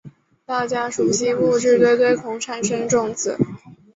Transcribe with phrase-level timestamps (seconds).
[0.47, 3.37] 大家熟悉木质锥锥孔产生种子。